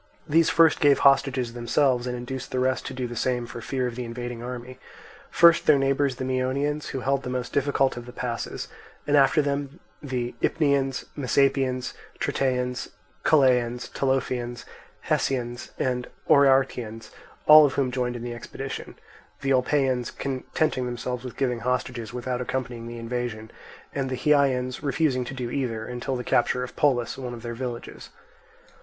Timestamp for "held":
7.01-7.21